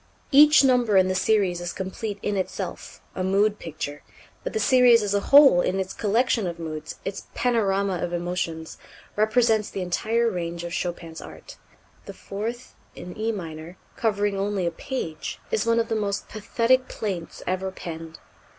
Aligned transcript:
Each 0.31 0.63
number 0.63 0.97
in 0.97 1.09
the 1.09 1.13
series 1.13 1.61
is 1.61 1.71
complete 1.73 2.17
in 2.23 2.35
itself, 2.35 3.01
a 3.13 3.23
mood 3.23 3.59
picture; 3.59 4.01
but 4.43 4.51
the 4.53 4.59
series 4.59 5.03
as 5.03 5.13
a 5.13 5.19
whole, 5.29 5.61
in 5.61 5.79
its 5.79 5.93
collection 5.93 6.47
of 6.47 6.57
moods, 6.57 6.95
its 7.05 7.27
panorama 7.35 7.99
of 7.99 8.11
emotions, 8.11 8.79
represents 9.15 9.69
the 9.69 9.81
entire 9.83 10.27
range 10.27 10.63
of 10.63 10.73
Chopin's 10.73 11.21
art. 11.21 11.57
The 12.07 12.15
fourth 12.15 12.73
in 12.95 13.15
E 13.15 13.31
minor, 13.31 13.77
covering 13.95 14.35
only 14.35 14.65
a 14.65 14.71
page, 14.71 15.37
is 15.51 15.67
one 15.67 15.79
of 15.79 15.87
the 15.87 15.95
most 15.95 16.27
pathetic 16.27 16.87
plaints 16.87 17.43
ever 17.45 17.69
penned. 17.69 18.17